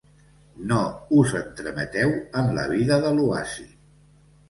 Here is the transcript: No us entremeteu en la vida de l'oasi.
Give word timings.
No 0.71 0.79
us 1.19 1.35
entremeteu 1.41 2.17
en 2.43 2.53
la 2.59 2.67
vida 2.75 3.01
de 3.07 3.15
l'oasi. 3.19 3.73